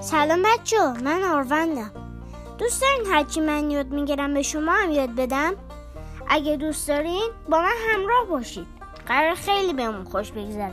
[0.00, 1.90] سلام بچه من آروندم.
[2.58, 5.54] دوست دارین هرچی من یاد می‌گیرم به شما هم یاد بدم؟
[6.28, 8.66] اگه دوست دارین با من همراه باشید.
[9.06, 10.72] قرار خیلی بهمون خوش بگذره.